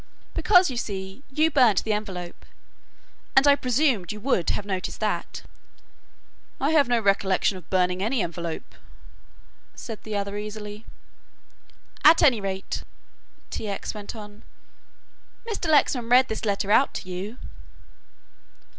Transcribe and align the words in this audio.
"because 0.33 0.71
you 0.71 0.77
see, 0.77 1.21
you 1.31 1.51
burnt 1.51 1.83
the 1.83 1.93
envelope, 1.93 2.43
and 3.35 3.45
I 3.47 3.55
presumed 3.55 4.11
you 4.11 4.19
would 4.19 4.49
have 4.49 4.65
noticed 4.65 4.99
that." 4.99 5.43
"I 6.59 6.71
have 6.71 6.87
no 6.87 6.99
recollection 6.99 7.55
of 7.55 7.69
burning 7.69 8.01
any 8.01 8.23
envelope," 8.23 8.73
said 9.75 10.01
the 10.01 10.15
other 10.15 10.37
easily. 10.37 10.87
"At 12.03 12.23
any 12.23 12.41
rate," 12.41 12.81
T. 13.51 13.67
X. 13.69 13.93
went 13.93 14.15
on, 14.15 14.41
"when 15.43 15.53
Mr. 15.55 15.69
Lexman 15.69 16.09
read 16.09 16.29
this 16.29 16.45
letter 16.45 16.71
out 16.71 16.95
to 16.95 17.07
you..." 17.07 17.37